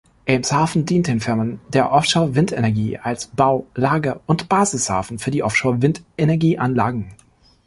[0.25, 7.09] Eemshaven dient den Firmen der Offshore-Windenergie als Bau-, Lager- und Basis-Hafen für die Offshore-Windenergieanlagen.